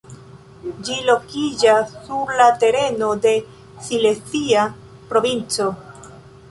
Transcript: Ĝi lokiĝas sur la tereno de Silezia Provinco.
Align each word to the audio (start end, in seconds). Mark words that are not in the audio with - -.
Ĝi 0.87 0.95
lokiĝas 1.09 1.93
sur 2.07 2.33
la 2.41 2.47
tereno 2.65 3.11
de 3.27 3.35
Silezia 3.91 4.67
Provinco. 5.13 5.73